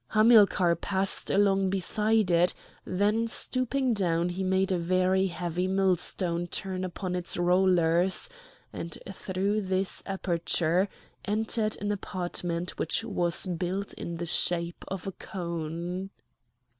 [0.07, 2.55] Hamilcar passed along beside it;
[2.85, 8.27] then stooping down he made a very heavy millstone turn upon its rollers,
[8.73, 10.89] and through this aperture
[11.25, 16.09] entered an apartment which was built in the shape of a cone.